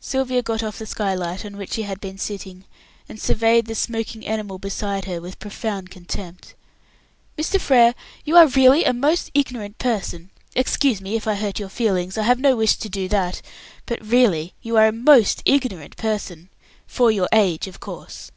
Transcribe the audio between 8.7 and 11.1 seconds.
a most ignorant person. Excuse